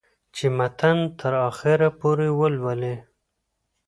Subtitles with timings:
[0.35, 2.95] چې متن تر اخره پورې ولولي